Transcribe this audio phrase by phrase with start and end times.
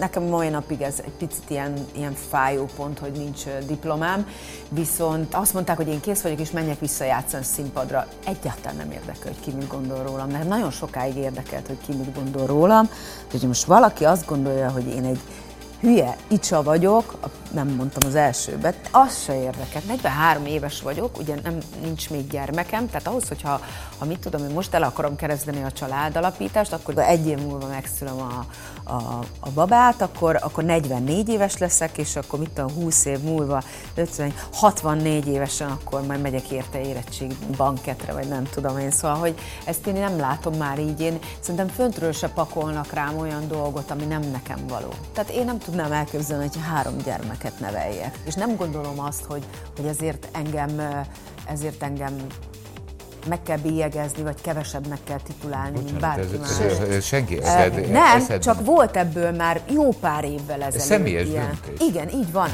[0.00, 4.26] nekem mai napig ez egy picit ilyen, ilyen fájó pont, hogy nincs diplomám,
[4.68, 8.06] viszont azt mondták, hogy én kész vagyok, és menjek vissza játszani színpadra.
[8.26, 12.14] Egyáltalán nem érdekel, hogy ki mit gondol rólam, mert nagyon sokáig érdekelt, hogy ki mit
[12.14, 12.90] gondol rólam.
[13.30, 15.20] hogy most valaki azt gondolja, hogy én egy
[15.80, 17.18] hülye icsa vagyok,
[17.50, 19.82] nem mondtam az elsőbet, az se érdekel.
[19.86, 23.60] 43 éves vagyok, ugye nem, nincs még gyermekem, tehát ahhoz, hogyha
[23.98, 28.20] ha mit tudom, hogy most el akarom kezdeni a családalapítást, akkor egy év múlva megszülöm
[28.20, 28.46] a,
[28.90, 33.62] a, a babát, akkor, akkor 44 éves leszek, és akkor mit tudom, 20 év múlva,
[33.94, 38.90] 50, 64 évesen, akkor majd megyek érte érettség banketre, vagy nem tudom én.
[38.90, 43.48] Szóval, hogy ezt én nem látom már így, én szerintem föntről se pakolnak rám olyan
[43.48, 44.94] dolgot, ami nem nekem való.
[45.12, 48.18] Tehát én nem tudnám elképzelni, hogy három gyermeket neveljek.
[48.24, 49.44] És nem gondolom azt, hogy,
[49.76, 50.80] hogy ezért engem
[51.46, 52.16] ezért engem
[53.28, 56.80] meg kell bélyegezni, vagy kevesebbnek kell titulálni, Bocsánat, mint bárki ez.
[56.80, 58.42] Ez, ez, senki, ez, ez, nem, eszed...
[58.42, 60.86] csak volt ebből már jó pár évvel ezelőtt.
[60.86, 61.58] Személyes ilyen.
[61.64, 61.88] döntés.
[61.88, 62.50] Igen, így van.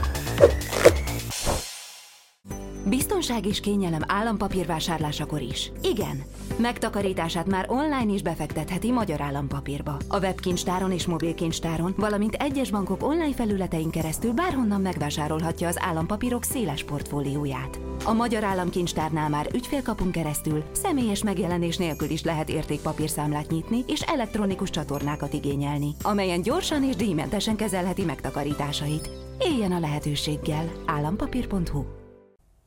[2.88, 5.72] Biztonság és kényelem állampapírvásárlásakor is.
[5.82, 6.22] Igen.
[6.58, 9.96] Megtakarítását már online is befektetheti Magyar Állampapírba.
[10.08, 16.84] A webkincstáron és mobilkincstáron, valamint egyes bankok online felületein keresztül bárhonnan megvásárolhatja az állampapírok széles
[16.84, 17.80] portfólióját.
[18.04, 24.70] A Magyar Államkincstárnál már ügyfélkapunk keresztül személyes megjelenés nélkül is lehet értékpapírszámlát nyitni és elektronikus
[24.70, 29.10] csatornákat igényelni, amelyen gyorsan és díjmentesen kezelheti megtakarításait.
[29.38, 30.72] Éljen a lehetőséggel!
[30.86, 32.05] állampapír.hu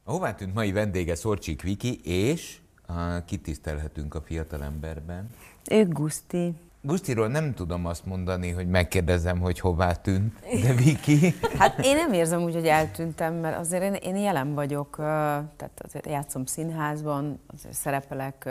[0.09, 2.57] Hová tűnt mai vendége Szorcsik Viki, és
[2.87, 5.29] uh, kitisztelhetünk a fiatalemberben?
[5.71, 6.53] Ő Guszti.
[6.81, 11.33] Gusztiról nem tudom azt mondani, hogy megkérdezem, hogy hová tűnt, de Viki?
[11.59, 16.05] Hát én nem érzem úgy, hogy eltűntem, mert azért én, én jelen vagyok, tehát azért
[16.05, 18.49] játszom színházban, azért szerepelek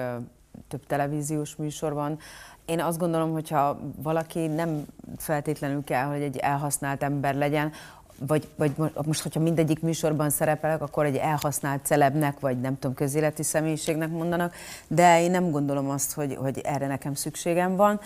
[0.68, 2.18] több televíziós műsorban.
[2.64, 4.84] Én azt gondolom, hogyha valaki nem
[5.16, 7.72] feltétlenül kell, hogy egy elhasznált ember legyen,
[8.26, 8.72] vagy, vagy
[9.04, 14.54] most, hogyha mindegyik műsorban szerepelek, akkor egy elhasznált celebnek, vagy nem tudom, közéleti személyiségnek mondanak,
[14.88, 18.00] de én nem gondolom azt, hogy, hogy erre nekem szükségem van.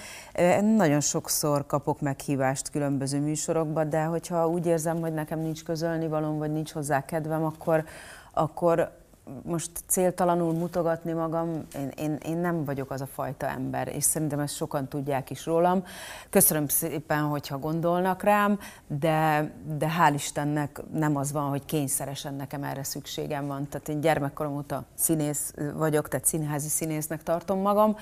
[0.76, 6.38] Nagyon sokszor kapok meghívást különböző műsorokba, de hogyha úgy érzem, hogy nekem nincs közölni valóm,
[6.38, 7.84] vagy nincs hozzá kedvem, akkor,
[8.32, 9.00] akkor
[9.42, 14.38] most céltalanul mutogatni magam, én, én, én nem vagyok az a fajta ember, és szerintem
[14.38, 15.84] ezt sokan tudják is rólam.
[16.30, 22.64] Köszönöm szépen, hogyha gondolnak rám, de, de hál' Istennek nem az van, hogy kényszeresen nekem
[22.64, 23.68] erre szükségem van.
[23.68, 27.96] Tehát én gyermekkorom óta színész vagyok, tehát színházi színésznek tartom magam.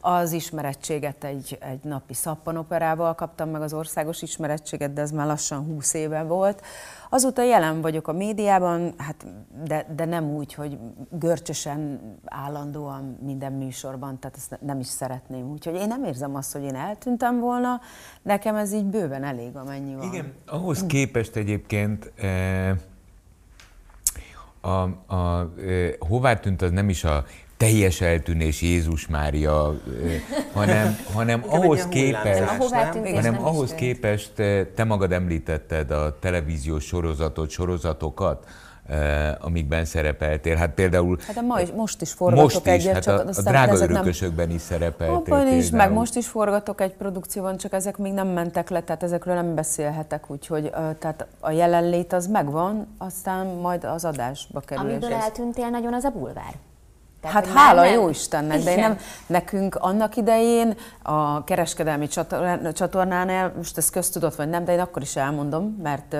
[0.00, 5.64] Az ismerettséget egy, egy napi szappanoperával kaptam meg az országos ismerettséget, de ez már lassan
[5.64, 6.62] 20 éve volt.
[7.14, 9.26] Azóta jelen vagyok a médiában, hát
[9.64, 10.78] de, de nem úgy, hogy
[11.10, 15.50] görcsösen, állandóan minden műsorban, tehát ezt nem is szeretném.
[15.50, 17.80] Úgyhogy én nem érzem azt, hogy én eltűntem volna,
[18.22, 20.12] nekem ez így bőven elég, amennyi van.
[20.12, 22.76] Igen, ahhoz képest egyébként eh,
[24.60, 24.82] a,
[25.14, 27.24] a, eh, hová tűnt az nem is a
[27.56, 29.74] teljes eltűnés Jézus Mária,
[30.52, 32.42] hanem, hanem ahhoz képest,
[33.14, 34.32] hanem ahhoz képest
[34.74, 38.46] te magad említetted a televíziós sorozatot, sorozatokat,
[39.38, 40.56] amikben szerepeltél.
[40.56, 41.18] Hát például...
[41.26, 44.46] Hát ma is, most is forgatok most is, egyet, hát csak a, a drága örökösökben
[44.46, 44.56] nem...
[44.56, 45.34] is szerepeltél.
[45.34, 49.02] Abban is, meg most is forgatok egy produkcióban, csak ezek még nem mentek le, tehát
[49.02, 54.84] ezekről nem beszélhetek, úgyhogy tehát a jelenlét az megvan, aztán majd az adásba kerül.
[54.84, 56.54] Amiből eltűntél nagyon az a bulvár.
[57.24, 57.92] Tehát, hát hála nem...
[57.92, 62.08] jó Istennek, de nem, nekünk annak idején a kereskedelmi
[62.72, 66.16] csatornánál, most ez köztudott vagy nem, de én akkor is elmondom, mert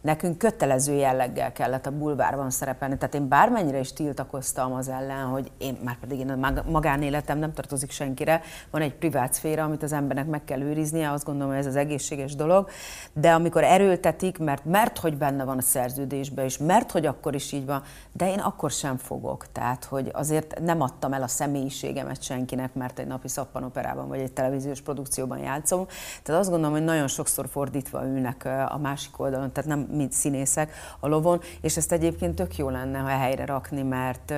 [0.00, 2.96] nekünk kötelező jelleggel kellett a bulvárban szerepelni.
[2.98, 7.52] Tehát én bármennyire is tiltakoztam az ellen, hogy én már pedig én a magánéletem nem
[7.52, 11.60] tartozik senkire, van egy privát szféra, amit az embernek meg kell őriznie, azt gondolom, hogy
[11.60, 12.68] ez az egészséges dolog,
[13.12, 17.52] de amikor erőltetik, mert, mert hogy benne van a szerződésben, és mert hogy akkor is
[17.52, 17.82] így van,
[18.12, 19.52] de én akkor sem fogok.
[19.52, 24.32] Tehát, hogy azért nem adtam el a személyiségemet senkinek, mert egy napi szappanoperában vagy egy
[24.32, 25.86] televíziós produkcióban játszom.
[26.22, 30.72] Tehát azt gondolom, hogy nagyon sokszor fordítva ülnek a másik oldalon, tehát nem mint színészek
[31.00, 34.34] a lovon, és ezt egyébként tök jó lenne, ha helyre rakni, mert,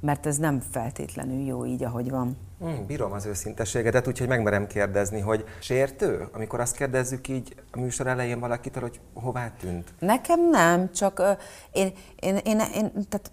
[0.00, 2.36] mert ez nem feltétlenül jó így, ahogy van.
[2.60, 8.06] Hmm, bírom az őszinteségedet, úgyhogy megmerem kérdezni, hogy sértő, amikor azt kérdezzük így a műsor
[8.06, 9.92] elején valakitől, hogy hová tűnt?
[9.98, 11.38] Nekem nem, csak uh,
[11.72, 13.30] én, én, én, én, tehát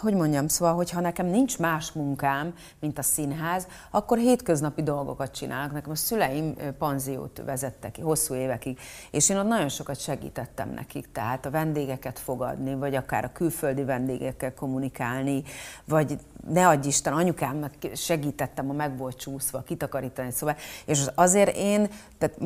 [0.00, 5.72] hogy mondjam, szóval, hogyha nekem nincs más munkám, mint a színház, akkor hétköznapi dolgokat csinálok.
[5.72, 8.78] Nekem a szüleim panziót vezettek hosszú évekig,
[9.10, 13.84] és én ott nagyon sokat segítettem nekik, tehát a vendégeket fogadni, vagy akár a külföldi
[13.84, 15.42] vendégekkel kommunikálni,
[15.84, 16.18] vagy
[16.48, 22.38] ne adj Isten, anyukámnak segítettem, a meg volt csúszva, kitakarítani, szóval, és azért én, tehát,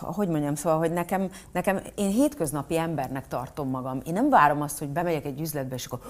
[0.00, 4.00] hogy mondjam, szóval, hogy nekem, nekem, én hétköznapi embernek tartom magam.
[4.04, 6.00] Én nem várom azt, hogy bemegyek egy üzletbe, és akkor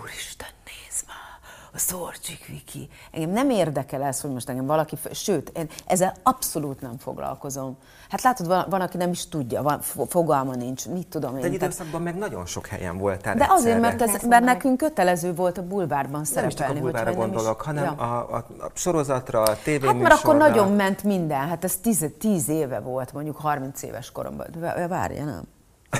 [0.00, 1.32] úristen, nézd már,
[1.74, 2.88] a Szorcsik Viki.
[3.10, 7.76] Engem nem érdekel ez, hogy most engem valaki, sőt, én ezzel abszolút nem foglalkozom.
[8.08, 11.40] Hát látod, van, van aki nem is tudja, van, fogalma nincs, mit tudom én.
[11.40, 15.34] De egy időszakban meg nagyon sok helyen voltál De azért, mert, ez, mert nekünk kötelező
[15.34, 16.54] volt a bulvárban szerepelni.
[16.54, 17.90] Nem csak a bulvárra gondolok, is, hanem ja.
[17.90, 19.98] a, a, a sorozatra, a tévéműsorra.
[19.98, 24.10] Hát mert akkor nagyon ment minden, hát ez tíz, tíz éve volt, mondjuk 30 éves
[24.12, 24.46] koromban.
[24.88, 25.42] Várja, nem?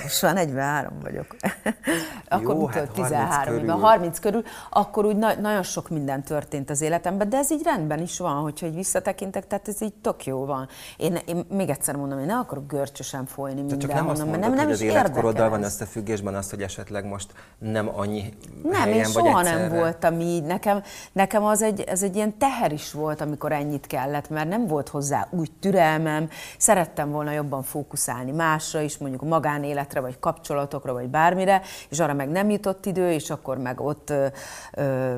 [0.00, 1.36] Most 43 vagyok.
[2.28, 3.70] akkor Jó, hát 13 körül.
[3.70, 8.00] 30 körül, akkor úgy na- nagyon sok minden történt az életemben, de ez így rendben
[8.00, 10.68] is van, hogyha így visszatekintek, tehát ez így tök jó van.
[10.96, 14.40] Én, én még egyszer mondom, én nem akarok görcsösen folyni mindenhonnan, csak nem azt mondod,
[14.40, 18.34] mert nem, nem hogy is az életkoroddal van összefüggésben az, hogy esetleg most nem annyi
[18.62, 20.42] Nem, helyen én soha vagy nem voltam így.
[20.42, 24.66] Nekem, nekem az egy, ez egy ilyen teher is volt, amikor ennyit kellett, mert nem
[24.66, 26.28] volt hozzá úgy türelmem,
[26.58, 32.00] szerettem volna jobban fókuszálni másra is, mondjuk a magánélet életre, vagy kapcsolatokra, vagy bármire, és
[32.00, 34.26] arra meg nem jutott idő, és akkor meg ott ö,
[34.72, 35.14] ö,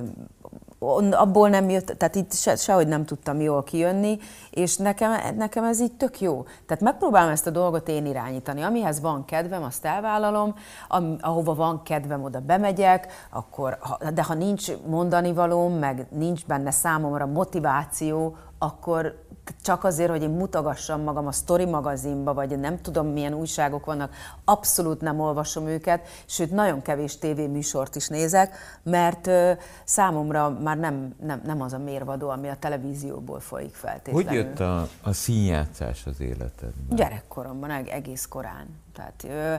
[1.11, 4.19] abból nem jött, tehát itt se, sehogy nem tudtam jól kijönni,
[4.50, 6.44] és nekem, nekem ez így tök jó.
[6.66, 8.62] Tehát megpróbálom ezt a dolgot én irányítani.
[8.62, 10.55] Amihez van kedvem, azt elvállalom,
[10.88, 13.78] am, ahova van kedvem, oda bemegyek, akkor,
[14.14, 19.24] de ha nincs mondani valóm, meg nincs benne számomra motiváció, akkor
[19.62, 24.14] csak azért, hogy én mutogassam magam a Story magazinba, vagy nem tudom milyen újságok vannak,
[24.44, 29.52] abszolút nem olvasom őket, sőt nagyon kevés tévéműsort is nézek, mert ö,
[29.85, 34.25] számomra már nem, nem, nem az a mérvadó, ami a televízióból folyik feltétlenül.
[34.25, 36.96] Hogy jött a, a színjátszás az életedben?
[36.96, 38.67] Gyerekkoromban, egész korán.
[38.94, 39.55] Tehát, ö,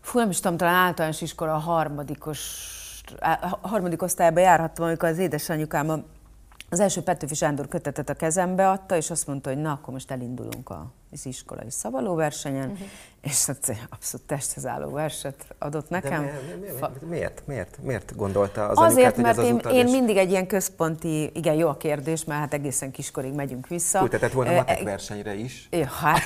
[0.00, 2.72] fú, nem is tudom, talán általános iskola a harmadikos
[3.60, 6.04] a harmadik osztályba járhattam, amikor az édesanyukám
[6.68, 10.10] az első Petőfi Sándor kötetet a kezembe adta, és azt mondta, hogy na, akkor most
[10.10, 10.70] elindulunk
[11.12, 12.88] az iskolai szavalóversenyen, uh-huh
[13.20, 13.48] és
[13.90, 16.24] abszolút testhez álló verset adott nekem.
[16.24, 19.72] De miért, miért, miért, miért, miért gondolta az Azért, anyukát, mert hogy ez én, az
[19.72, 24.02] én mindig egy ilyen központi, igen, jó a kérdés, mert hát egészen kiskorig megyünk vissza.
[24.02, 25.68] Úgy tetett volna matek versenyre is.
[25.70, 26.22] Ja, hát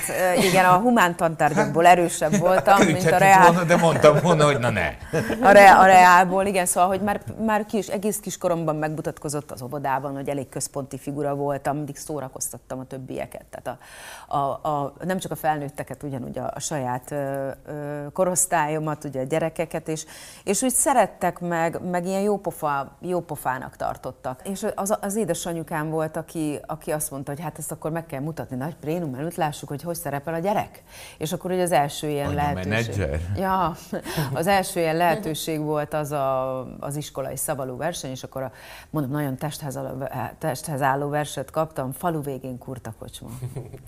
[0.49, 3.51] igen, a humán tantárgyakból erősebb voltam, mint a reál.
[3.51, 4.87] Volna, de mondtam volna, hogy na ne.
[5.41, 10.13] A, re, a reálból, igen, szóval, hogy már, már kis, egész kiskoromban megmutatkozott az óvodában,
[10.13, 13.45] hogy elég központi figura voltam, mindig szórakoztattam a többieket.
[13.49, 13.79] Tehát
[14.27, 14.72] a, a, a,
[15.05, 17.15] nem csak a felnőtteket, ugyanúgy a, a saját
[18.13, 20.05] korosztályomat, ugye a gyerekeket, és,
[20.43, 24.47] és úgy szerettek meg, meg ilyen jópofa, jópofának tartottak.
[24.47, 28.19] És az, az édesanyukám volt, aki, aki azt mondta, hogy hát ezt akkor meg kell
[28.19, 30.83] mutatni nagy prénum előtt, lássuk, hogy hogy szerepel a gyerek.
[31.17, 32.69] És akkor ugye az első ilyen Anya lehetőség.
[32.69, 33.19] Menedzser.
[33.35, 33.75] Ja,
[34.39, 38.51] az első ilyen lehetőség volt az a, az iskolai szabalú verseny, és akkor a,
[38.89, 43.29] mondom, nagyon testhez álló, testhez álló verset kaptam, falu végén kurta kocsma.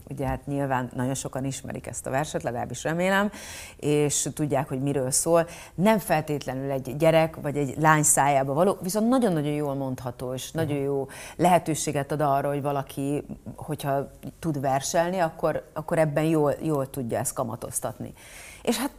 [0.09, 3.31] Ugye hát nyilván nagyon sokan ismerik ezt a verset, legalábbis remélem,
[3.77, 5.47] és tudják, hogy miről szól.
[5.75, 10.77] Nem feltétlenül egy gyerek vagy egy lány szájába való, viszont nagyon-nagyon jól mondható, és nagyon
[10.77, 13.25] jó lehetőséget ad arra, hogy valaki,
[13.55, 18.13] hogyha tud verselni, akkor, akkor ebben jól, jól tudja ezt kamatoztatni.
[18.61, 18.91] És hát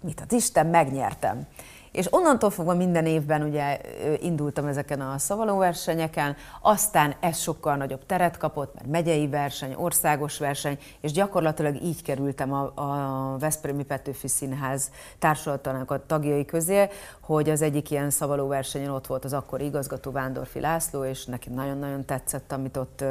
[0.00, 1.46] mit ad Isten, megnyertem.
[1.94, 3.80] És onnantól fogva minden évben ugye
[4.20, 10.78] indultam ezeken a szavalóversenyeken, aztán ez sokkal nagyobb teret kapott, mert megyei verseny, országos verseny,
[11.00, 16.88] és gyakorlatilag így kerültem a, a Veszprémi Petőfi Színház társulatának a tagjai közé,
[17.20, 22.04] hogy az egyik ilyen szavalóversenyen ott volt az akkori igazgató Vándorfi László, és neki nagyon-nagyon
[22.04, 23.04] tetszett, amit ott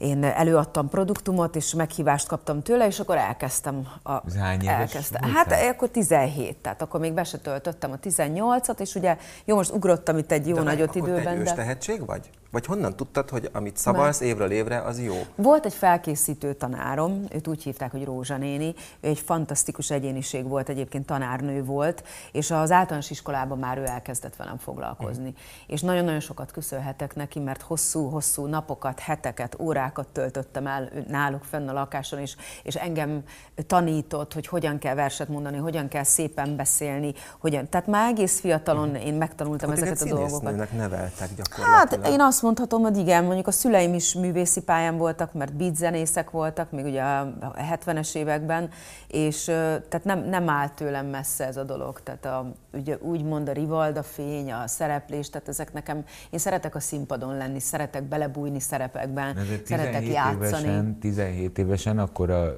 [0.00, 3.88] én előadtam produktumot, és meghívást kaptam tőle, és akkor elkezdtem.
[4.02, 5.32] A, Ez hány elkezdtem.
[5.32, 9.72] Hát akkor 17, tehát akkor még be se töltöttem a 18-at, és ugye, jó, most
[9.72, 11.24] ugrottam itt egy jó de nagyot akkor időben.
[11.24, 11.52] Te egy de...
[11.52, 12.30] tehetség vagy?
[12.50, 15.14] Vagy honnan tudtad, hogy amit szavalsz évről évre, az jó?
[15.34, 18.74] Volt egy felkészítő tanárom, őt úgy hívták, hogy Rózsa néni.
[19.00, 24.36] Ő egy fantasztikus egyéniség volt, egyébként tanárnő volt, és az általános iskolában már ő elkezdett
[24.36, 25.28] velem foglalkozni.
[25.28, 25.34] Mm.
[25.66, 31.72] És nagyon-nagyon sokat köszönhetek neki, mert hosszú-hosszú napokat, heteket, órákat töltöttem el náluk fenn a
[31.72, 33.22] lakáson, és, és engem
[33.66, 37.68] tanított, hogy hogyan kell verset mondani, hogyan kell szépen beszélni, hogyan.
[37.68, 40.72] Tehát már egész fiatalon én megtanultam Akkor ezeket a dolgokat.
[40.72, 42.04] neveltek gyakorlatilag.
[42.04, 45.54] Hát én azt azt mondhatom, hogy igen, mondjuk a szüleim is művészi pályán voltak, mert
[45.56, 47.34] beatzenészek voltak, még ugye a
[47.72, 48.70] 70-es években,
[49.08, 52.00] és tehát nem, nem állt tőlem messze ez a dolog.
[52.02, 56.80] Tehát a, ugye úgymond a rivalda fény, a szereplés, tehát ezek nekem, én szeretek a
[56.80, 60.66] színpadon lenni, szeretek belebújni szerepekben, szeretek játszani.
[60.66, 62.56] Évesen, 17 évesen akkor a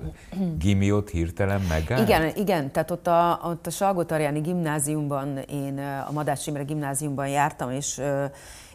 [0.59, 2.09] gimiót hirtelen megállt?
[2.09, 4.05] Igen, igen, tehát ott a, ott a Salgó
[4.43, 8.01] gimnáziumban, én a Madács Imre gimnáziumban jártam, és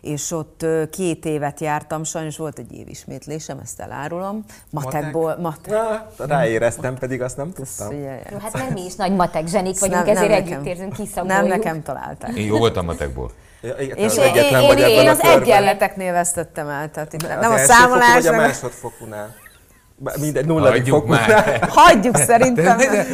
[0.07, 4.45] és ott két évet jártam, sajnos volt egy év ismétlésem, ezt elárulom.
[4.69, 5.37] Matekból.
[5.41, 5.73] Matek.
[5.73, 6.27] Matek.
[6.27, 7.91] ráéreztem, pedig azt nem tudtam.
[8.31, 11.45] Jó, hát nem mi is nagy matek zsenik vagyunk, nem, ezért nem együtt érzünk, Nem
[11.45, 12.35] nekem találták.
[12.35, 13.31] Én jó voltam matekból.
[13.61, 17.63] Ja, igen, és én, én, én, én az egyenleteknél vesztettem el, tehát nem az a
[17.63, 18.13] számolás.
[18.13, 19.35] Vagy a másodfokúnál.
[20.19, 21.59] Mindegy, nulladik Hagyjuk már.
[21.69, 22.77] Hagyjuk szerintem.
[22.77, 23.05] De, de,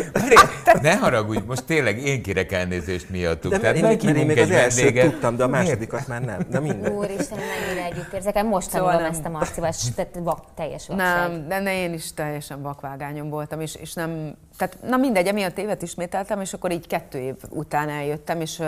[0.66, 3.52] de, ne haragudj, most tényleg én kérek elnézést miattuk.
[3.52, 6.40] De Tehát én, én, én még az elsőt tudtam, de a másodikat már nem.
[6.50, 6.92] De minden.
[6.92, 8.44] Úristen, mennyire együtt érzek.
[8.44, 11.30] Most szóval tanulom ezt a marcival, tehát vak, teljes vakság.
[11.30, 15.58] Nem, de ne, én is teljesen vakvágányon voltam, és, és nem, tehát na mindegy, emiatt
[15.58, 18.62] évet ismételtem, és akkor így kettő év után eljöttem, és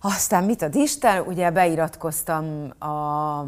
[0.00, 3.46] aztán mit ad Isten, ugye beiratkoztam a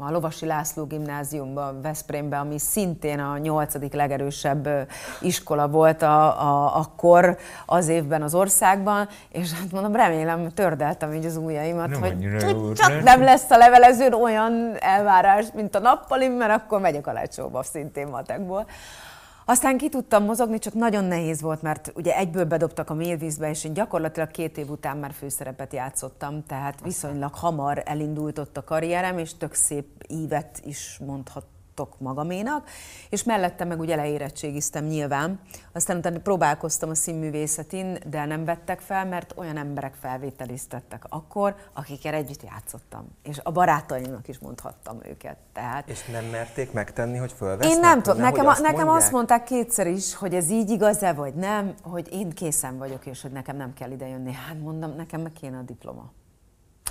[0.00, 4.68] a Lovasi László gimnáziumban, Veszprémbe, ami szintén a nyolcadik legerősebb
[5.20, 11.24] iskola volt a, a, akkor az évben az országban, és hát mondom, remélem, tördeltem így
[11.24, 12.36] az ujjaimat, nem hogy
[12.74, 17.62] csak nem lesz a levelezőn olyan elvárás, mint a nappali, mert akkor megyek a lecsóba
[17.62, 18.66] szintén matekból.
[19.50, 23.64] Aztán ki tudtam mozogni, csak nagyon nehéz volt, mert ugye egyből bedobtak a mélvízbe, és
[23.64, 29.18] én gyakorlatilag két év után már főszerepet játszottam, tehát viszonylag hamar elindult ott a karrierem,
[29.18, 32.68] és tök szép ívet is mondhattam tudtok magaménak,
[33.08, 35.40] és mellette meg ugye leérettségiztem nyilván.
[35.72, 42.14] Aztán utána próbálkoztam a színművészetin, de nem vettek fel, mert olyan emberek felvételiztettek akkor, akikkel
[42.14, 43.06] együtt játszottam.
[43.22, 45.36] És a barátaimnak is mondhattam őket.
[45.52, 45.88] Tehát...
[45.88, 47.76] És nem merték megtenni, hogy fölvesznek?
[47.76, 48.20] Én nem tudom.
[48.20, 52.30] Nekem, azt, nekem azt mondták kétszer is, hogy ez így igaz-e, vagy nem, hogy én
[52.30, 54.32] készen vagyok, és hogy nekem nem kell idejönni.
[54.32, 56.12] Hát mondom, nekem meg kéne a diploma.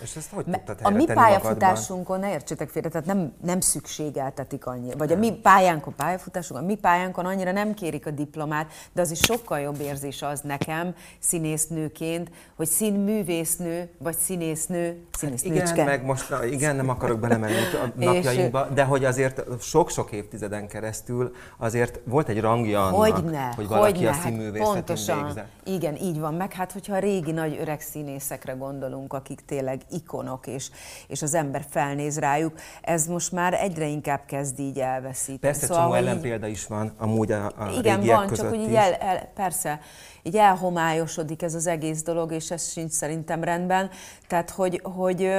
[0.01, 4.91] És ezt hogy tudtad A mi pályafutásunkon, ne értsétek félre, tehát nem, nem szükségeltetik annyi,
[4.97, 9.11] vagy a mi pályánkon, pályafutásunkon, a mi pályánkon annyira nem kérik a diplomát, de az
[9.11, 15.65] is sokkal jobb érzés az nekem, színésznőként, hogy színművésznő, vagy színésznő, színésznőcske.
[15.65, 20.11] Hát igen, meg most, na, igen, nem akarok belemenni a napjainkba, de hogy azért sok-sok
[20.11, 25.23] évtizeden keresztül azért volt egy rangja annak, hogyne, hogy valaki hogyne, a hát színművészetén pontosan,
[25.23, 25.47] végzett.
[25.63, 30.47] Igen, így van, meg hát hogyha a régi nagy öreg színészekre gondolunk, akik tényleg ikonok,
[30.47, 30.69] és,
[31.07, 35.37] és az ember felnéz rájuk, ez most már egyre inkább kezd így elveszíteni.
[35.39, 38.93] Persze, szóval, csomó ellenpélda is van amúgy a, a Igen, van, csak hogy így el,
[38.93, 39.79] el, persze,
[40.23, 43.89] így elhomályosodik ez az egész dolog, és ez sincs szerintem rendben.
[44.27, 45.31] Tehát, hogy, hogy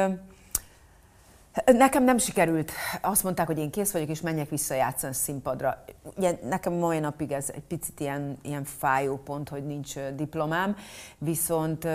[1.66, 2.72] Nekem nem sikerült.
[3.00, 5.84] Azt mondták, hogy én kész vagyok, és menjek vissza játszani színpadra.
[6.16, 10.76] Ugye, nekem mai napig ez egy picit ilyen, ilyen fájó pont, hogy nincs diplomám,
[11.18, 11.88] viszont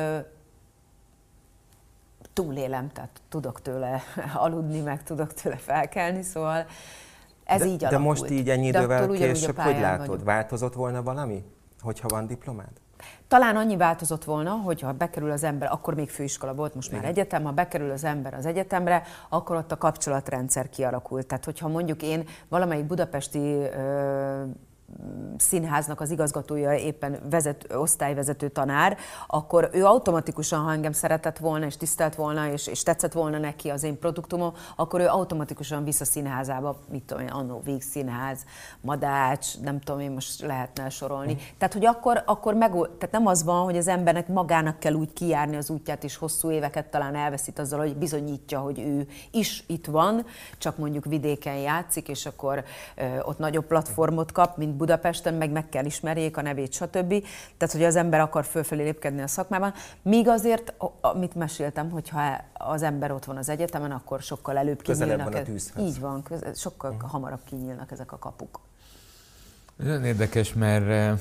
[2.33, 4.01] túlélem, tehát tudok tőle
[4.45, 6.65] aludni, meg tudok tőle felkelni, szóval
[7.43, 7.91] ez de, így alakult.
[7.91, 10.23] De most így ennyi idővel később, hogy látod, vagyok.
[10.23, 11.43] változott volna valami,
[11.81, 12.71] hogyha van diplomád?
[13.27, 16.99] Talán annyi változott volna, hogyha bekerül az ember, akkor még főiskola volt, most Igen.
[16.99, 21.25] már egyetem, ha bekerül az ember az egyetemre, akkor ott a kapcsolatrendszer kialakult.
[21.25, 24.43] Tehát, hogyha mondjuk én valamelyik budapesti ö,
[25.37, 28.97] színháznak az igazgatója éppen vezet, osztályvezető tanár,
[29.27, 33.69] akkor ő automatikusan, ha engem szeretett volna, és tisztelt volna, és, és tetszett volna neki
[33.69, 38.39] az én produktumom, akkor ő automatikusan vissza színházába, mit tudom én, annó Színház,
[38.81, 41.33] Madács, nem tudom én, most lehetne sorolni.
[41.33, 41.37] Mm.
[41.57, 45.13] Tehát, hogy akkor, akkor meg, tehát nem az van, hogy az embernek magának kell úgy
[45.13, 49.85] kijárni az útját, és hosszú éveket talán elveszít azzal, hogy bizonyítja, hogy ő is itt
[49.85, 50.25] van,
[50.57, 52.63] csak mondjuk vidéken játszik, és akkor
[52.95, 57.25] ö, ott nagyobb platformot kap, mint Budapesten, meg meg kell ismerjék a nevét, stb.
[57.57, 59.73] Tehát, hogy az ember akar fölfelé lépkedni a szakmában.
[60.01, 65.31] Míg azért, amit meséltem, hogyha az ember ott van az egyetemen, akkor sokkal előbb kinyílnak.
[65.31, 65.83] Van a tűzhez.
[65.83, 67.09] Így van, közel, sokkal uh-huh.
[67.09, 68.59] hamarabb kinyílnak ezek a kapuk.
[69.75, 71.19] Nagyon érdekes, mert,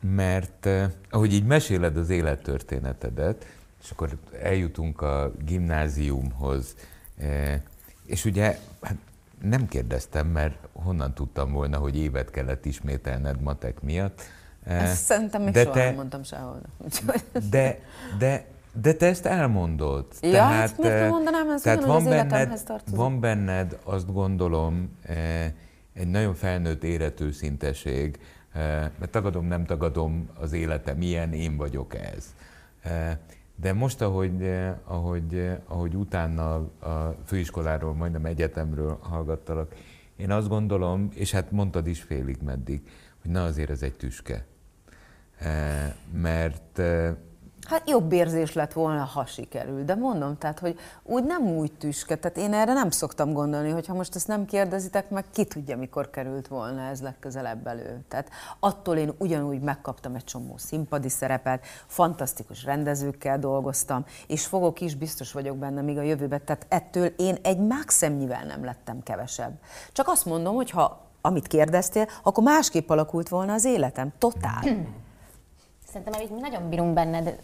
[0.00, 0.68] mert
[1.10, 3.46] ahogy így meséled az élettörténetedet,
[3.82, 4.10] és akkor
[4.42, 6.74] eljutunk a gimnáziumhoz,
[7.18, 7.60] eh,
[8.06, 8.58] és ugye
[9.42, 14.22] nem kérdeztem, mert honnan tudtam volna, hogy évet kellett ismételned matek miatt.
[14.64, 16.60] Eh, ezt szerintem még de soha te, nem mondtam sehol.
[17.50, 17.78] De,
[18.18, 18.44] de,
[18.80, 20.06] de te ezt elmondod.
[20.20, 25.52] Ja, tehát, ezt miért eh, mondanám, ez tehát van benned, van benned, azt gondolom, eh,
[25.94, 28.18] egy nagyon felnőtt életőszinteség,
[28.98, 32.34] mert tagadom, nem tagadom az életem, milyen én vagyok ez.
[33.60, 34.50] De most, ahogy,
[34.84, 39.74] ahogy, ahogy utána a főiskoláról, majdnem egyetemről hallgattalak,
[40.16, 42.80] én azt gondolom, és hát mondtad is félig meddig,
[43.22, 44.46] hogy na azért ez egy tüske.
[46.12, 46.82] Mert
[47.70, 49.84] Hát jobb érzés lett volna, ha sikerül.
[49.84, 52.16] De mondom, tehát, hogy úgy nem úgy tüske.
[52.16, 55.76] Tehát én erre nem szoktam gondolni, hogy ha most ezt nem kérdezitek meg, ki tudja,
[55.76, 58.04] mikor került volna ez legközelebb elő.
[58.08, 64.94] Tehát attól én ugyanúgy megkaptam egy csomó színpadi szerepet, fantasztikus rendezőkkel dolgoztam, és fogok is,
[64.94, 66.44] biztos vagyok benne még a jövőben.
[66.44, 69.52] Tehát ettől én egy mákszemnyivel nem lettem kevesebb.
[69.92, 74.12] Csak azt mondom, hogy ha amit kérdeztél, akkor másképp alakult volna az életem.
[74.18, 74.62] Totál.
[75.92, 77.36] Szerintem amit nagyon bírunk benned,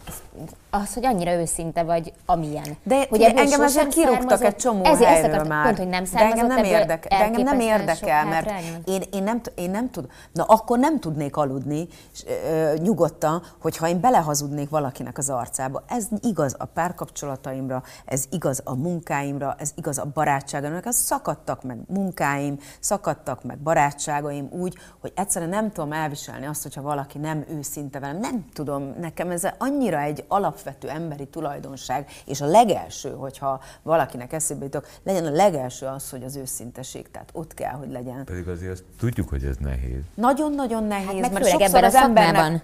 [0.71, 2.77] az, hogy annyira őszinte vagy, amilyen.
[2.83, 5.65] De hogy engem ezzel kirúgtak egy csomó ez, helyről ezt már.
[5.65, 8.51] Pont, hogy nem de engem nem, érdekel, de engem nem érdekel, mert
[8.85, 13.89] én, én, nem, én nem tudom, na akkor nem tudnék aludni és, ö, nyugodtan, hogyha
[13.89, 15.83] én belehazudnék valakinek az arcába.
[15.89, 21.79] Ez igaz a párkapcsolataimra, ez igaz a munkáimra, ez igaz a barátságaimra, ez szakadtak meg
[21.89, 27.99] munkáim, szakadtak meg barátságaim úgy, hogy egyszerűen nem tudom elviselni azt, hogyha valaki nem őszinte
[27.99, 33.61] velem, nem nem tudom, nekem ez annyira egy alapvető emberi tulajdonság, és a legelső, hogyha
[33.83, 38.25] valakinek eszébe jutok, legyen a legelső az, hogy az őszinteség, tehát ott kell, hogy legyen.
[38.25, 40.03] Pedig azért azt tudjuk, hogy ez nehéz.
[40.15, 42.63] Nagyon-nagyon nehéz, hát mert sokszor az embernek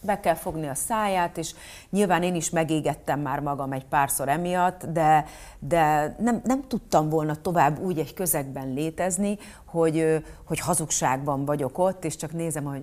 [0.00, 1.54] be kell fogni a száját, és
[1.90, 5.26] nyilván én is megégettem már magam egy párszor emiatt, de,
[5.58, 12.04] de nem, nem tudtam volna tovább úgy egy közegben létezni, hogy, hogy hazugságban vagyok ott,
[12.04, 12.82] és csak nézem, hogy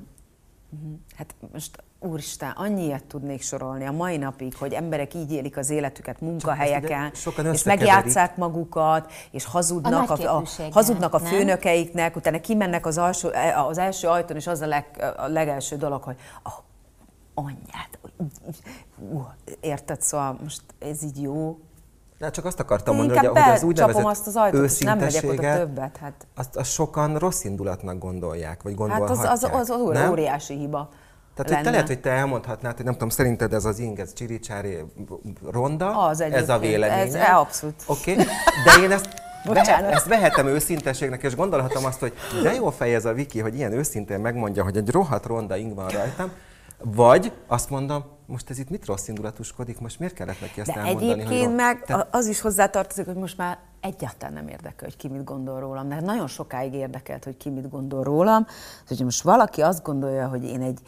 [0.70, 5.70] mhm, hát most Úristen, annyiet tudnék sorolni a mai napig, hogy emberek így élik az
[5.70, 7.12] életüket munkahelyeken,
[7.52, 13.30] és megjátszák magukat, és hazudnak a, a, hazudnak a főnökeiknek, utána kimennek az, alsó,
[13.68, 16.54] az első ajtón, és az a, leg, a legelső dolog, hogy oh,
[17.34, 18.00] anyját,
[18.98, 19.22] uh,
[19.60, 21.60] érted, szóval most ez így jó,
[22.20, 25.98] de csak azt akartam mondani, hogy, hogy az úgynevezett azt az ajtót, nem oda többet.
[25.98, 26.28] Hát.
[26.36, 29.18] Azt, azt sokan rossz indulatnak gondolják, vagy gondolhatják.
[29.18, 30.90] Hát az, az, az, az óriási hiba.
[31.44, 34.14] Tehát hogy te lehet, hogy te elmondhatnád, hogy nem tudom, szerinted ez az ing, ez
[34.14, 34.78] csiricsári
[35.52, 37.16] ronda, az ez a vélemény.
[37.16, 37.76] Ez abszolút.
[37.86, 38.26] Oké, okay.
[38.66, 39.10] de én ezt
[39.44, 43.56] Vehet, ezt vehetem őszinteségnek, és gondolhatom azt, hogy de jó fej ez a Viki, hogy
[43.56, 46.32] ilyen őszintén megmondja, hogy egy rohadt ronda ing van rajtam,
[46.84, 50.80] vagy azt mondom, most ez itt mit rossz indulatuskodik, most miért kellett neki ezt De
[50.80, 51.12] elmondani?
[51.12, 52.08] egyébként hogy meg te...
[52.12, 55.88] az is hozzátartozik, hogy most már egyáltalán nem érdekel, hogy ki mit gondol rólam.
[55.88, 58.48] Mert nagyon sokáig érdekelt, hogy ki mit gondol rólam.
[58.88, 60.80] Hogy most valaki azt gondolja, hogy én egy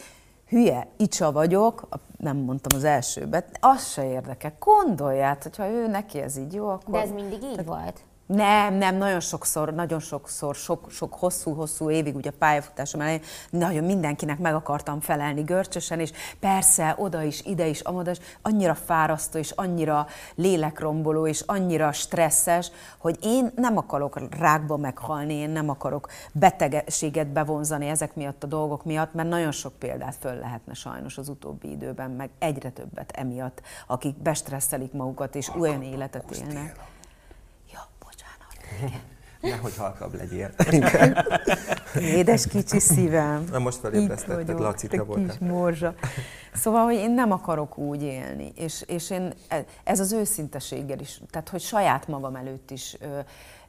[0.53, 4.53] hülye icsa vagyok, nem mondtam az elsőbet, az se érdekel.
[4.59, 6.93] Gondolját, hogyha ő neki ez így jó, akkor...
[6.93, 7.99] De ez mindig így volt?
[8.35, 14.39] Nem, nem, nagyon sokszor, nagyon sokszor, sok, sok hosszú-hosszú évig, ugye pályafutásom elején, nagyon mindenkinek
[14.39, 19.51] meg akartam felelni görcsösen, és persze oda is, ide is, amoda is, annyira fárasztó, és
[19.51, 27.27] annyira lélekromboló, és annyira stresszes, hogy én nem akarok rákba meghalni, én nem akarok betegséget
[27.27, 31.71] bevonzani ezek miatt a dolgok miatt, mert nagyon sok példát föl lehetne sajnos az utóbbi
[31.71, 36.91] időben, meg egyre többet emiatt, akik bestresszelik magukat, és olyan életet élnek.
[39.43, 40.49] Nehogy halkabb legyél.
[42.17, 43.47] Édes kicsi szívem.
[43.51, 45.29] Na most felébresztetted, Lacita volt.
[45.29, 45.93] Kis morzsa.
[46.53, 49.33] Szóval, hogy én nem akarok úgy élni, és, és én,
[49.83, 53.19] ez az őszinteséggel is, tehát hogy saját magam előtt is, ö,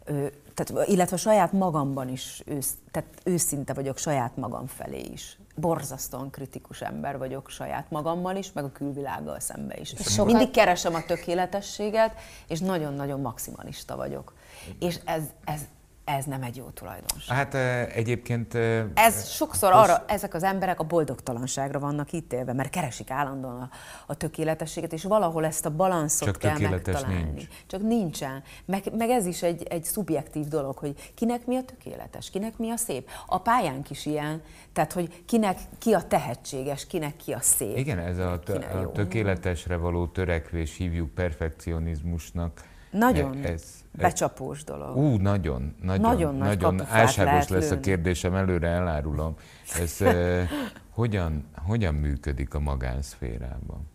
[0.05, 5.39] ö, tehát, illetve saját magamban is ősz, tehát őszinte vagyok saját magam felé is.
[5.57, 9.93] Borzasztóan kritikus ember vagyok saját magammal is, meg a külvilággal szembe is.
[9.99, 12.13] És Mindig keresem a tökéletességet,
[12.49, 14.33] és nagyon-nagyon maximalista vagyok.
[14.79, 15.61] És ez, ez,
[16.05, 17.37] ez nem egy jó tulajdonság.
[17.37, 17.55] Hát
[17.95, 18.55] egyébként...
[18.95, 19.89] Ez sokszor most...
[19.89, 23.71] arra, ezek az emberek a boldogtalanságra vannak élve, mert keresik állandóan a,
[24.07, 27.23] a tökéletességet, és valahol ezt a balanszot Csak kell megtalálni.
[27.23, 27.47] Nincs.
[27.67, 28.43] Csak nincsen.
[28.65, 32.71] Meg, meg ez is egy, egy szubjektív dolog, hogy kinek mi a tökéletes, kinek mi
[32.71, 33.09] a szép.
[33.27, 37.77] A pályánk is ilyen, tehát hogy kinek ki a tehetséges, kinek ki a szép.
[37.77, 42.73] Igen, ez a, a tökéletesre való törekvés hívjuk perfekcionizmusnak.
[42.95, 43.45] Nagyon.
[43.45, 44.97] Ez, becsapós dolog.
[44.97, 47.77] Ú, nagyon, nagyon, nagyon, nagyon álságos lesz lőni.
[47.77, 49.35] a kérdésem, előre elárulom.
[49.81, 50.49] Ez eh,
[50.91, 53.93] hogyan, hogyan működik a magánszférában?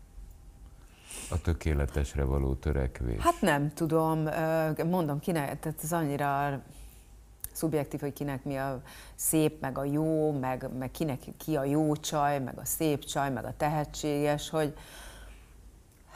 [1.31, 3.21] A tökéletesre való törekvés?
[3.21, 4.29] Hát nem tudom,
[4.89, 6.61] mondom, kinek, tehát ez annyira
[7.51, 8.81] szubjektív, hogy kinek mi a
[9.15, 13.31] szép, meg a jó, meg, meg kinek ki a jó csaj, meg a szép csaj,
[13.31, 14.73] meg a tehetséges, hogy,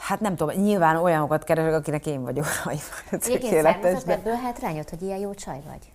[0.04, 2.46] Hát nem tudom, nyilván olyanokat keresek, akinek én vagyok.
[3.12, 5.92] Egyébként származott ebből hátrányot, hogy ilyen jó csaj vagy?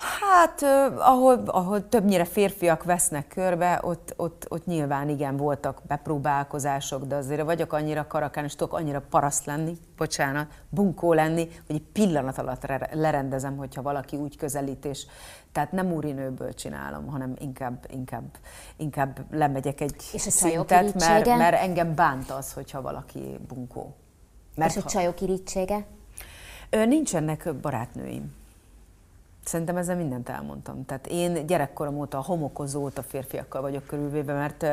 [0.00, 0.62] Hát,
[0.98, 7.42] ahol, ahol többnyire férfiak vesznek körbe, ott, ott, ott nyilván igen, voltak bepróbálkozások, de azért
[7.42, 12.66] vagyok annyira karakán, és tudok annyira paraszt lenni, bocsánat, bunkó lenni, hogy egy pillanat alatt
[12.92, 15.06] lerendezem, hogyha valaki úgy közelít, és
[15.52, 18.36] tehát nem úrinőből csinálom, hanem inkább, inkább,
[18.76, 23.96] inkább lemegyek egy és szintet, mert, mert engem bánt az, hogyha valaki bunkó.
[24.54, 25.86] Mert és a csajok irítsége?
[26.70, 28.38] Nincsenek barátnőim.
[29.44, 30.84] Szerintem ezzel mindent elmondtam.
[30.84, 34.66] Tehát én gyerekkorom óta a homokozó a férfiakkal vagyok körülvéve, mert,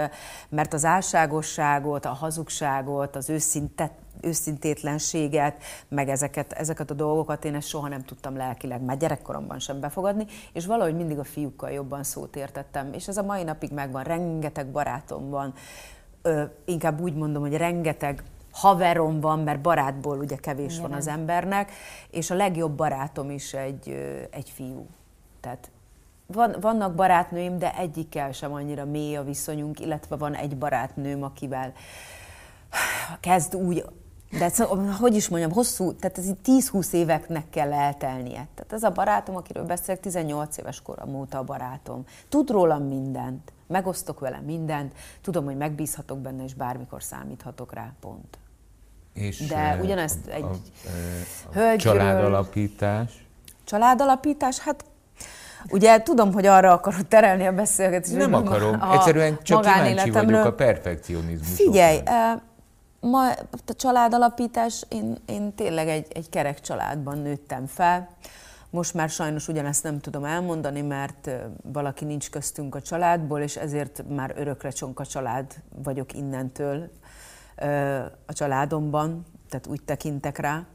[0.49, 7.67] mert az álságosságot, a hazugságot, az őszintet, őszintétlenséget, meg ezeket, ezeket a dolgokat én ezt
[7.67, 12.36] soha nem tudtam lelkileg, már gyerekkoromban sem befogadni, és valahogy mindig a fiúkkal jobban szót
[12.36, 12.93] értettem.
[12.93, 15.53] És ez a mai napig megvan, rengeteg barátom van,
[16.21, 18.23] ö, inkább úgy mondom, hogy rengeteg
[18.60, 20.89] haverom van, mert barátból ugye kevés Igen.
[20.89, 21.72] van az embernek,
[22.10, 23.89] és a legjobb barátom is egy,
[24.32, 24.88] egy fiú.
[25.39, 25.72] Tehát
[26.26, 31.74] van, vannak barátnőim, de egyikkel sem annyira mély a viszonyunk, illetve van egy barátnőm, akivel
[33.20, 33.86] kezd úgy,
[34.32, 34.52] de
[35.00, 38.48] hogy is mondjam, hosszú, tehát ez 10-20 éveknek kell eltelnie.
[38.56, 42.06] Tehát ez a barátom, akiről beszélek, 18 éves korom óta a barátom.
[42.30, 48.38] Tud rólam mindent, megosztok vele mindent, tudom, hogy megbízhatok benne, és bármikor számíthatok rá, pont.
[49.17, 53.12] És De ugyanezt egy a, a, a Családalapítás?
[53.63, 54.86] Családalapítás, hát
[55.69, 58.17] Ugye tudom, hogy arra akarod terelni a beszélgetést.
[58.17, 61.63] Nem akarom, a egyszerűen csak kíváncsi vagyok a perfekcionizmusokra.
[61.63, 61.99] Figyelj,
[62.99, 63.30] ma
[63.65, 68.10] a családalapítás, én, én tényleg egy, egy kerek családban nőttem fel.
[68.69, 71.30] Most már sajnos ugyanezt nem tudom elmondani, mert
[71.63, 75.53] valaki nincs köztünk a családból, és ezért már örökre csonka család
[75.84, 76.89] vagyok innentől
[78.26, 80.65] a családomban, tehát úgy tekintek rá.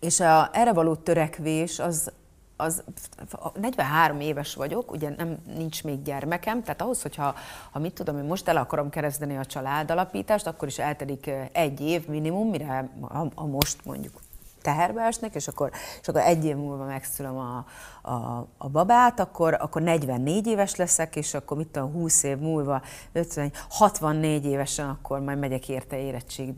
[0.00, 2.12] És a, erre való törekvés az,
[2.56, 2.82] az
[3.54, 7.34] 43 éves vagyok, ugye nem, nincs még gyermekem, tehát ahhoz, hogyha
[7.70, 12.06] ha mit tudom, hogy most el akarom kezdeni a családalapítást, akkor is eltelik egy év
[12.08, 14.20] minimum, mire a, a most mondjuk
[14.62, 17.64] teherbe esnek, és akkor, és akkor egy év múlva megszülöm a,
[18.02, 22.82] a, a babát, akkor, akkor 44 éves leszek, és akkor mit tudom, 20 év múlva,
[23.12, 26.54] 50, 64 évesen, akkor majd megyek érte érettségi,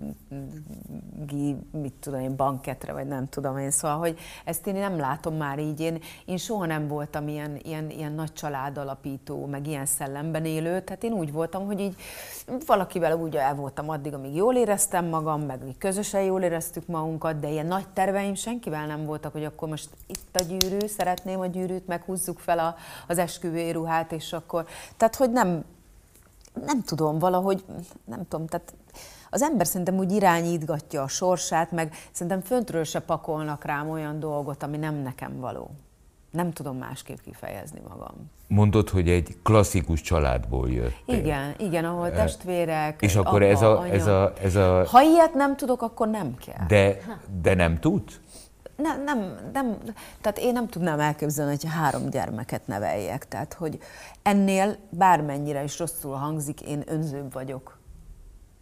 [1.70, 3.70] mit tudom én, banketre, vagy nem tudom én.
[3.70, 5.80] Szóval, hogy ezt én nem látom már így.
[5.80, 11.04] Én, én soha nem voltam ilyen, ilyen, ilyen nagy családalapító, meg ilyen szellemben élő, tehát
[11.04, 11.96] én úgy voltam, hogy így
[12.66, 17.40] valakivel úgy el voltam addig, amíg jól éreztem magam, meg mi közösen jól éreztük magunkat,
[17.40, 21.46] de ilyen nagy terveim senkivel nem voltak, hogy akkor most itt a gyűrű, szeretném a
[21.46, 22.76] gyűrűt, meg húzzuk fel a,
[23.08, 24.66] az esküvői ruhát, és akkor...
[24.96, 25.64] Tehát, hogy nem,
[26.66, 27.64] nem tudom, valahogy,
[28.04, 28.74] nem tudom, tehát
[29.30, 34.62] az ember szerintem úgy irányítgatja a sorsát, meg szerintem föntről se pakolnak rám olyan dolgot,
[34.62, 35.70] ami nem nekem való.
[36.30, 38.30] Nem tudom másképp kifejezni magam.
[38.48, 40.96] Mondod, hogy egy klasszikus családból jött.
[41.06, 43.92] Igen, igen, ahol testvérek, És akkor apa, ez, a, anya.
[43.92, 44.84] ez, a, ez a...
[44.86, 46.66] Ha ilyet nem tudok, akkor nem kell.
[46.66, 46.98] De,
[47.42, 48.02] de nem tud?
[48.82, 49.76] Nem, nem, nem,
[50.20, 53.28] tehát én nem tudnám elképzelni, hogy három gyermeket neveljek.
[53.28, 53.78] Tehát, hogy
[54.22, 57.80] ennél bármennyire is rosszul hangzik, én önzőbb vagyok.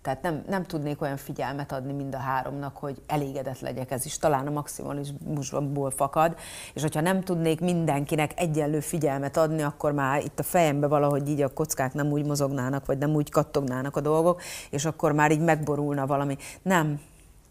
[0.02, 3.90] Tehát nem, nem tudnék olyan figyelmet adni mind a háromnak, hogy elégedett legyek.
[3.90, 6.36] Ez is talán a maximalizmusból fakad.
[6.74, 11.42] És hogyha nem tudnék mindenkinek egyenlő figyelmet adni, akkor már itt a fejembe valahogy így
[11.42, 15.40] a kockák nem úgy mozognának, vagy nem úgy kattognának a dolgok, és akkor már így
[15.40, 16.36] megborulna valami.
[16.62, 17.00] Nem,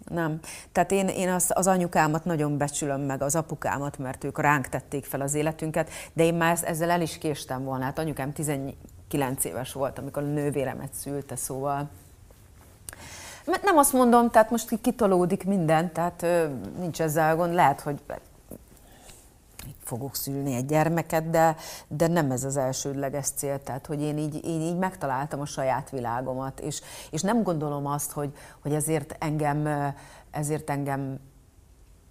[0.09, 0.39] nem.
[0.71, 5.05] Tehát én, én az, az anyukámat nagyon becsülöm meg, az apukámat, mert ők ránk tették
[5.05, 7.83] fel az életünket, de én már ezzel el is késtem volna.
[7.83, 11.89] Hát anyukám 19 éves volt, amikor a nővéremet szülte, szóval
[13.63, 16.25] nem azt mondom, tehát most kitolódik minden, tehát
[16.79, 17.99] nincs ezzel gond, lehet, hogy
[19.89, 21.55] fogok szülni egy gyermeket, de,
[21.87, 25.89] de nem ez az elsődleges cél, tehát hogy én így, én így megtaláltam a saját
[25.89, 29.67] világomat, és, és nem gondolom azt, hogy, hogy ezért engem,
[30.31, 31.19] ezért engem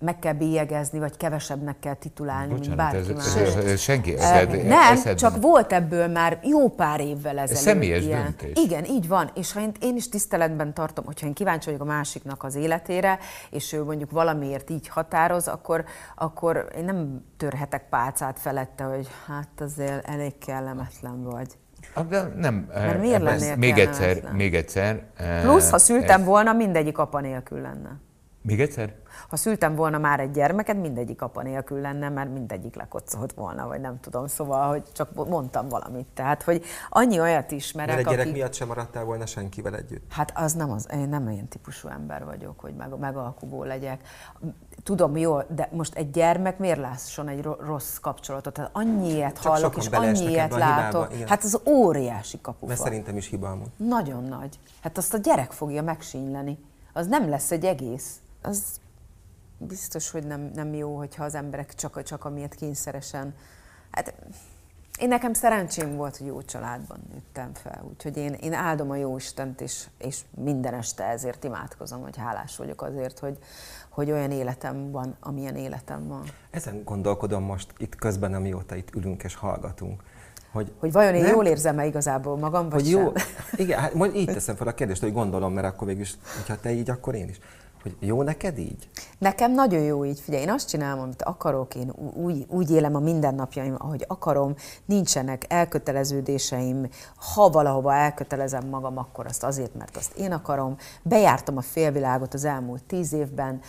[0.00, 3.56] meg kell bélyegezni, vagy kevesebbnek kell titulálni, Bocsánat, mint bárki ez, más.
[3.56, 5.16] Ez, ez, senki, ez, ez, nem, eszed...
[5.16, 7.62] csak volt ebből már jó pár évvel ezelőtt.
[7.62, 8.22] Személyes ilyen.
[8.22, 8.64] döntés.
[8.64, 9.30] Igen, így van.
[9.34, 13.18] És ha én, én is tiszteletben tartom, hogyha én kíváncsi vagyok a másiknak az életére,
[13.50, 15.84] és ő mondjuk valamiért így határoz, akkor,
[16.16, 21.48] akkor én nem törhetek pálcát felette, hogy hát azért elég kellemetlen vagy.
[22.08, 22.68] De nem.
[22.74, 25.02] Mert miért lennél még egyszer, még egyszer.
[25.42, 26.26] Plusz, ha szültem ez...
[26.26, 28.00] volna, mindegyik apa nélkül lenne.
[28.48, 28.94] Még egyszer?
[29.28, 33.80] Ha szültem volna már egy gyermeket, mindegyik apa nélkül lenne, mert mindegyik lekocolt volna, vagy
[33.80, 36.06] nem tudom, szóval, hogy csak mondtam valamit.
[36.14, 38.32] Tehát, hogy annyi olyat ismerek, Mert egy gyerek akik...
[38.36, 40.12] miatt sem maradtál volna senkivel együtt.
[40.12, 44.00] Hát az nem az, én nem olyan típusú ember vagyok, hogy meg, megalkuvó legyek.
[44.82, 48.52] Tudom, jó, de most egy gyermek miért lásson egy ro- rossz kapcsolatot?
[48.54, 50.58] Tehát annyi ilyet Csak hallok, és annyi ilyet hibába,
[50.98, 51.14] látok.
[51.14, 51.28] igen.
[51.28, 52.66] Hát az óriási kapufa.
[52.66, 53.70] Mert szerintem is hiba amúgy.
[53.76, 54.58] Nagyon nagy.
[54.82, 56.58] Hát azt a gyerek fogja megsínyleni.
[56.92, 58.20] Az nem lesz egy egész.
[58.42, 58.62] Az
[59.58, 63.34] biztos, hogy nem, nem jó, hogyha az emberek csak, csak amiért kényszeresen.
[63.90, 64.14] Hát
[64.98, 69.16] én nekem szerencsém volt, hogy jó családban nőttem fel, úgyhogy én, én áldom a jó
[69.16, 73.38] Istent, és, és minden este ezért imádkozom, hogy hálás vagyok azért, hogy,
[73.88, 76.22] hogy olyan életem van, amilyen életem van.
[76.50, 80.02] Ezen gondolkodom most itt közben, amióta itt ülünk és hallgatunk.
[80.52, 83.26] Hogy, Hogy vajon én nem- jól érzem-e igazából magam, vagy hogy jó, sem?
[83.56, 86.60] igen, hát majd így teszem fel a kérdést, hogy gondolom, mert akkor végül is, hogyha
[86.60, 87.38] te így, akkor én is.
[87.88, 88.88] Hogy jó neked így?
[89.18, 92.98] Nekem nagyon jó így, figyelj, én azt csinálom, amit akarok, én úgy, úgy élem a
[92.98, 96.88] mindennapjaim, ahogy akarom, nincsenek elköteleződéseim,
[97.34, 100.76] ha valahova elkötelezem magam, akkor azt azért, mert azt én akarom.
[101.02, 103.60] Bejártam a félvilágot az elmúlt tíz évben,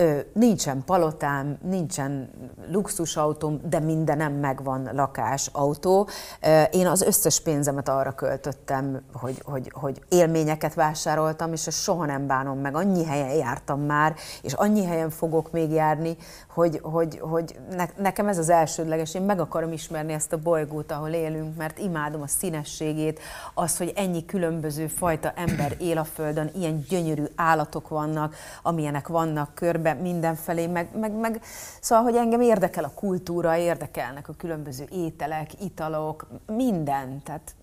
[0.00, 2.30] Ö, nincsen palotám, nincsen
[2.70, 6.08] luxusautóm, de mindenem megvan, lakás, autó.
[6.42, 12.06] Ö, én az összes pénzemet arra költöttem, hogy, hogy, hogy élményeket vásároltam, és ezt soha
[12.06, 12.74] nem bánom meg.
[12.74, 16.16] Annyi helyen jártam már, és annyi helyen fogok még járni,
[16.48, 19.14] hogy, hogy, hogy ne, nekem ez az elsődleges.
[19.14, 23.20] Én meg akarom ismerni ezt a bolygót, ahol élünk, mert imádom a színességét,
[23.54, 29.54] az, hogy ennyi különböző fajta ember él a Földön, ilyen gyönyörű állatok vannak, amilyenek vannak
[29.54, 31.40] körbe mindenfelé, meg, meg, meg
[31.80, 37.54] szóval, hogy engem érdekel a kultúra, érdekelnek a különböző ételek, italok, minden, tehát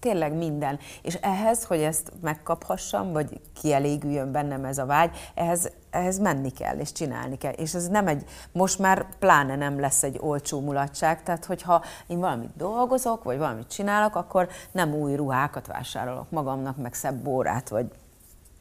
[0.00, 0.78] tényleg minden.
[1.02, 6.78] És ehhez, hogy ezt megkaphassam, vagy kielégüljön bennem ez a vágy, ehhez, ehhez menni kell,
[6.78, 7.52] és csinálni kell.
[7.52, 12.18] És ez nem egy, most már pláne nem lesz egy olcsó mulatság, tehát hogyha én
[12.18, 17.86] valamit dolgozok, vagy valamit csinálok, akkor nem új ruhákat vásárolok magamnak, meg szebb bórát, vagy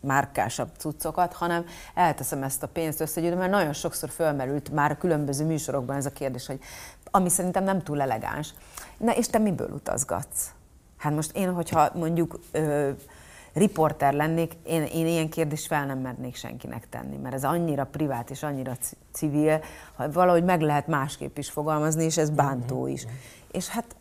[0.03, 5.45] márkásabb cuccokat, hanem elteszem ezt a pénzt összegyűjtöm, mert nagyon sokszor fölmerült már a különböző
[5.45, 6.59] műsorokban ez a kérdés, hogy
[7.11, 8.53] ami szerintem nem túl elegáns.
[8.97, 10.51] Na és te miből utazgatsz?
[10.97, 12.89] Hát most én, hogyha mondjuk ö,
[13.53, 18.29] riporter lennék, én, én ilyen kérdést fel nem mernék senkinek tenni, mert ez annyira privát
[18.29, 19.63] és annyira ci- civil,
[19.95, 23.05] hogy valahogy meg lehet másképp is fogalmazni, és ez bántó is.
[23.51, 23.95] És hát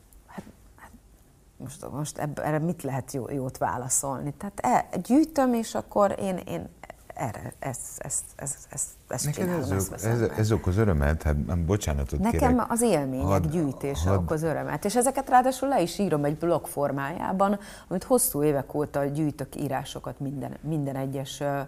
[1.63, 4.35] most, most ebb, erre mit lehet jó, jót válaszolni?
[4.39, 4.61] Tehát
[4.93, 6.69] e, gyűjtöm, és akkor én, én
[7.15, 11.23] erre, ezt, ezt, ezt, ezt, ezt Neked csinálom, ez, ezt ez, ez okoz örömet?
[11.23, 12.71] Hát nem, bocsánatot Nekem kérek.
[12.71, 16.67] az élmények Hadd- gyűjtése hadd- okoz örömet, és ezeket ráadásul le is írom egy blog
[16.67, 21.61] formájában, amit hosszú évek óta gyűjtök írásokat minden, minden egyes ö,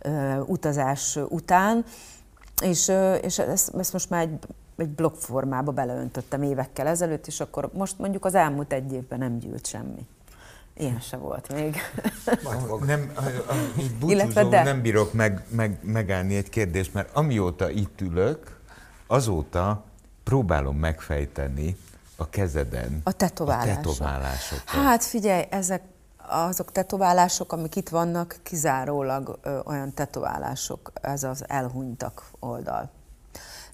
[0.00, 1.84] ö, utazás után,
[2.62, 4.38] és, ö, és ezt, ezt most már egy,
[4.76, 9.38] egy blog formába beleöntöttem évekkel ezelőtt, és akkor most mondjuk az elmúlt egy évben nem
[9.38, 10.06] gyűlt semmi.
[10.74, 11.76] Ilyen se volt még.
[12.86, 14.62] Nem, a- a- így Illetve búcsúzom, de.
[14.62, 18.60] nem bírok meg, meg, megállni egy kérdést, mert amióta itt ülök,
[19.06, 19.84] azóta
[20.24, 21.76] próbálom megfejteni
[22.16, 23.72] a kezeden A tetoválások.
[23.72, 24.68] a tetoválásokat.
[24.68, 25.82] Hát figyelj, ezek
[26.28, 32.90] azok tetoválások, amik itt vannak, kizárólag ö, olyan tetoválások, ez az elhunytak oldal.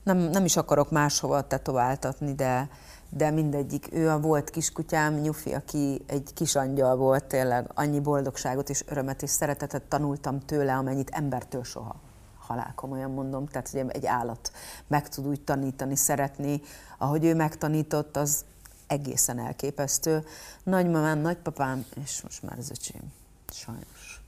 [0.03, 2.69] Nem, nem is akarok máshova tetováltatni, de,
[3.09, 3.89] de mindegyik.
[3.93, 9.23] Ő a volt kiskutyám, Nyufi, aki egy kis angyal volt, tényleg annyi boldogságot és örömet
[9.23, 12.01] és szeretetet tanultam tőle, amennyit embertől soha
[12.47, 14.53] halál, komolyan mondom, tehát hogy egy állat
[14.87, 16.61] meg tud úgy tanítani, szeretni,
[16.99, 18.45] ahogy ő megtanított, az
[18.87, 20.25] egészen elképesztő.
[20.63, 23.13] Nagymamám, nagypapám, és most már az öcsém.
[23.53, 24.23] Sajnos.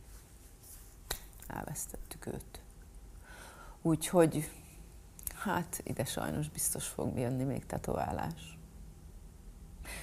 [1.46, 2.60] Elvesztettük őt.
[3.82, 4.50] Úgyhogy,
[5.44, 8.58] hát ide sajnos biztos fog jönni még tetoválás.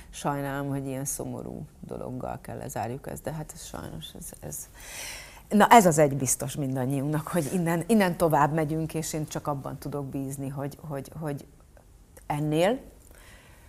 [0.10, 4.70] Sajnálom, hogy ilyen szomorú dologgal kell lezárjuk ezt, de hát ez sajnos, ez, ez...
[5.50, 9.78] Na ez az egy biztos mindannyiunknak, hogy innen, innen tovább megyünk, és én csak abban
[9.78, 11.46] tudok bízni, hogy, hogy, hogy
[12.26, 12.80] ennél,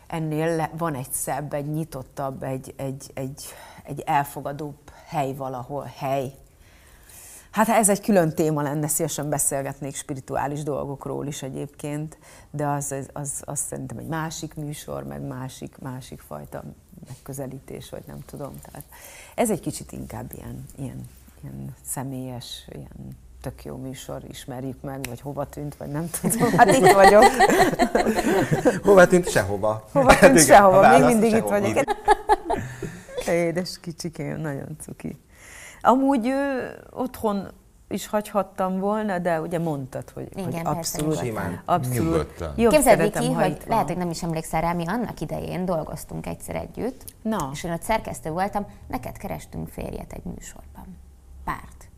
[0.07, 3.45] ennél van egy szebb, egy nyitottabb, egy, egy, egy,
[3.83, 6.33] egy elfogadóbb hely valahol, hely.
[7.53, 12.19] Hát ez egy külön téma lenne, szívesen beszélgetnék spirituális dolgokról is egyébként,
[12.51, 16.63] de az, az, az, az szerintem egy másik műsor, meg másik, másik fajta
[17.07, 18.61] megközelítés, vagy nem tudom.
[18.63, 18.85] Tehát
[19.35, 21.09] ez egy kicsit inkább ilyen, ilyen,
[21.43, 26.53] ilyen személyes, ilyen tök jó műsor, ismerjük meg, vagy hova tűnt, vagy nem tudom.
[26.59, 27.25] Hát itt vagyok.
[28.85, 29.31] Hova tűnt?
[29.31, 29.89] Sehova.
[29.93, 31.85] Hova Hát tűnt sehova, még mindig itt vagyok.
[33.27, 35.19] Édes kicsikém, nagyon cuki.
[35.83, 37.49] Amúgy ő, otthon
[37.89, 40.69] is hagyhattam volna, de ugye mondtad, hogy, Igen, hogy persze,
[40.99, 41.63] abszolút, nyugodtan.
[41.65, 42.53] abszolút Nyugodtan.
[42.57, 43.69] jobb Képzeld, szeretem, Viki, ha hogy van.
[43.69, 47.49] lehet, hogy nem is emlékszel rá, mi annak idején dolgoztunk egyszer együtt, Na.
[47.53, 50.99] és én ott szerkesztő voltam, neked kerestünk férjet egy műsorban.
[51.45, 51.89] Párt.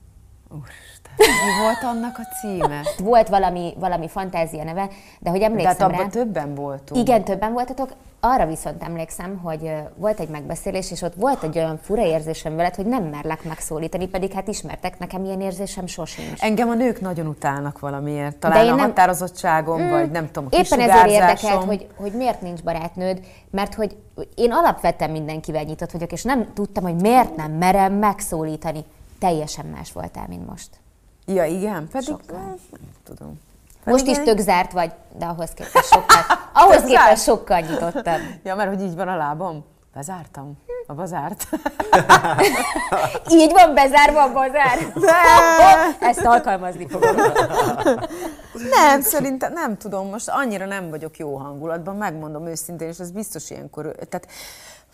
[0.51, 2.81] Úristen, mi volt annak a címe?
[2.99, 4.89] Volt valami, valami fantázia neve,
[5.21, 7.01] de hogy De hát emlékszem abban többen voltunk.
[7.09, 11.79] igen, többen voltatok, arra viszont emlékszem, hogy volt egy megbeszélés, és ott volt egy olyan
[11.83, 16.41] fura érzésem veled, hogy nem merlek megszólítani, pedig hát ismertek, nekem ilyen érzésem sosincs.
[16.41, 18.37] Engem a nők nagyon utálnak valamiért.
[18.37, 22.41] Talán én a nem- határozottságom, vagy nem tudom, a Éppen ezért érdekelt, hogy, hogy miért
[22.41, 23.97] nincs barátnőd, mert hogy
[24.35, 28.85] én alapvetően mindenkivel nyitott vagyok, és nem tudtam, hogy miért nem merem megszólítani.
[29.19, 30.69] Teljesen más voltál, mint most.
[31.27, 32.39] Ja, igen, pedig Sokkal.
[32.39, 32.57] nem
[33.05, 33.41] tudom.
[33.85, 36.23] Most is tök zárt vagy, de ahhoz képest sokkal,
[36.63, 38.21] ahhoz képest sokkal nyitottabb.
[38.43, 39.65] Ja, mert hogy így van a lábam.
[39.95, 40.59] Bezártam.
[40.87, 41.49] A bazárt.
[43.31, 44.79] Így van bezárva a bazár.
[46.11, 47.17] Ezt alkalmazni fogom.
[48.71, 53.51] Nem, szerintem nem tudom, most annyira nem vagyok jó hangulatban, megmondom őszintén, és ez biztos
[53.51, 54.29] ilyenkor, tehát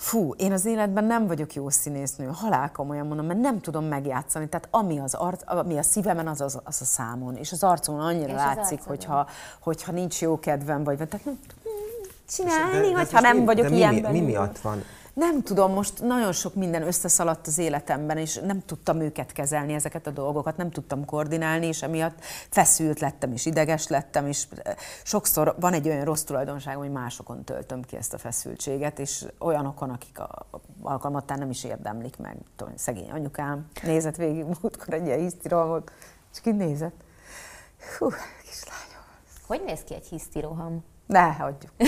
[0.01, 4.69] fú, én az életben nem vagyok jó színésznő, halálkomolyan mondom, mert nem tudom megjátszani, tehát
[4.71, 8.29] ami, az arc, ami a szívemen, az, az, az a számon, és az arcon annyira
[8.29, 9.27] És látszik, hogyha,
[9.61, 11.73] hogyha nincs jó kedvem, vagy tehát nem tudom
[12.29, 14.83] csinálni, De- de hogyha nem mi- vagyok de mi, ilyen mi, miatt van?
[15.21, 20.07] Nem tudom, most nagyon sok minden összeszaladt az életemben, és nem tudtam őket kezelni, ezeket
[20.07, 25.55] a dolgokat, nem tudtam koordinálni, és emiatt feszült lettem, és ideges lettem, és eh, sokszor
[25.59, 30.19] van egy olyan rossz tulajdonságom, hogy másokon töltöm ki ezt a feszültséget, és olyanokon, akik
[30.19, 30.47] a
[30.83, 32.37] alkalmattán nem is érdemlik meg.
[32.57, 35.93] Tudom, szegény anyukám nézett végig múltkor egy ilyen hisztirolmot,
[36.33, 37.05] és ki nézett?
[37.99, 38.09] Hú,
[38.45, 39.05] kislányom.
[39.47, 40.85] Hogy néz ki egy hisztiroham?
[41.11, 41.73] Ne, hagyjuk.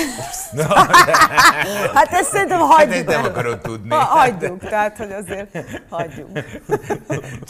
[1.94, 2.94] hát ezt szerintem hagyjuk.
[2.94, 3.88] ezt nem akarod tudni.
[3.90, 5.58] Ha, hagyjuk, tehát, hogy azért
[5.90, 6.28] hagyjuk.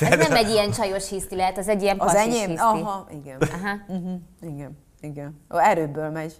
[0.00, 2.48] Ez nem egy ilyen csajos hiszti lehet, az egy ilyen Az enyém?
[2.48, 2.62] hiszti.
[2.62, 3.36] Aha, igen.
[3.40, 3.74] Aha.
[3.88, 5.40] Uh-huh, igen, igen.
[5.54, 6.34] Ó, Erőből megy.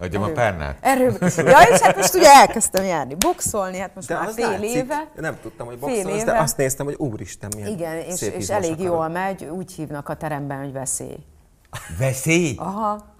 [0.00, 0.78] Adjam a párnát?
[0.80, 1.30] Erőből.
[1.50, 4.70] Ja, és hát most ugye elkezdtem járni boxolni, hát most De már fél látszik.
[4.74, 5.08] éve.
[5.16, 8.72] Nem tudtam, hogy boxolsz, de azt néztem, hogy úristen, milyen Igen, és, szép és elég
[8.72, 8.92] akarod.
[8.92, 11.18] jól megy, úgy hívnak a teremben, hogy veszély.
[11.98, 12.54] Veszély?
[12.58, 13.14] Aha.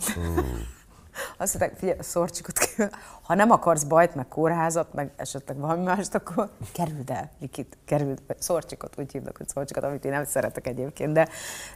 [1.37, 2.90] Azt mondták, figyelj, szorcsikot kell.
[3.23, 8.18] Ha nem akarsz bajt, meg kórházat, meg esetleg valami mást, akkor kerüld el, Vikit, kerüld,
[8.38, 11.29] szorcsikot, úgy hívnak, hogy szorcsikot, amit én nem szeretek egyébként, de,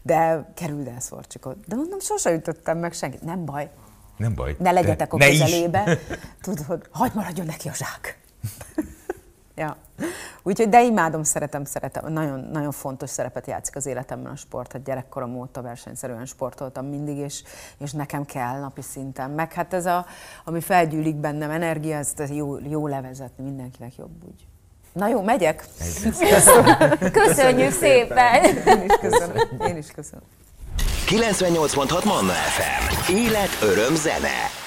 [0.03, 1.66] de kerüld el szorcsikot.
[1.66, 3.23] De mondom, sose ütöttem meg senkit.
[3.23, 3.71] Nem baj,
[4.16, 4.57] Nem baj.
[4.59, 5.38] ne legyetek a ne is.
[5.40, 5.99] közelébe.
[6.42, 8.18] Tudod, hagyd maradjon neki a zsák.
[9.59, 9.77] Ja.
[10.42, 12.12] Úgyhogy, de imádom, szeretem, szeretem.
[12.12, 14.73] Nagyon, nagyon fontos szerepet játszik az életemben a sport.
[14.73, 17.42] Hát gyerekkorom óta versenyszerűen sportoltam mindig, és,
[17.79, 19.31] és nekem kell napi szinten.
[19.31, 20.07] Meg hát ez a,
[20.44, 24.47] ami felgyűlik bennem, energia, ezt jó, jó levezetni, mindenkinek jobb úgy.
[24.92, 25.64] Na jó, megyek?
[27.12, 28.44] Köszönjük szépen!
[28.44, 29.37] Én is köszönöm.
[29.66, 30.25] Én is köszönöm.
[31.07, 33.12] 98.6 Manna FM.
[33.12, 34.66] Élet, öröm, zene.